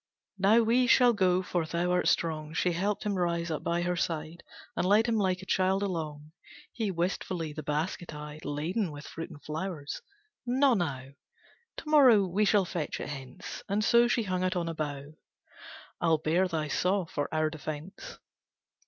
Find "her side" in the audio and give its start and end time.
3.83-4.41